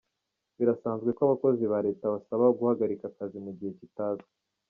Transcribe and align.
Birasanzwe 0.57 1.09
ko 1.15 1.21
abakozi 1.27 1.63
ba 1.71 1.79
Leta 1.87 2.05
basaba 2.13 2.45
guhagarika 2.57 3.03
akazi 3.07 3.37
mu 3.45 3.51
gihe 3.57 3.71
kitazwi. 3.79 4.29